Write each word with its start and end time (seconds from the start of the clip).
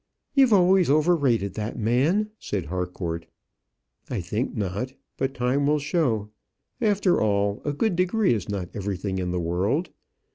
"You 0.33 0.47
always 0.51 0.89
overrated 0.89 1.53
that 1.53 1.77
man," 1.77 2.31
said 2.39 2.65
Harcourt. 2.65 3.27
"I 4.09 4.19
think 4.19 4.55
not; 4.57 4.93
but 5.15 5.35
time 5.35 5.67
will 5.67 5.77
show. 5.77 6.31
After 6.81 7.21
all, 7.21 7.61
a 7.65 7.71
good 7.71 7.95
degree 7.95 8.33
is 8.33 8.49
not 8.49 8.69
everything 8.73 9.19
in 9.19 9.29
the 9.29 9.39
world. 9.39 9.91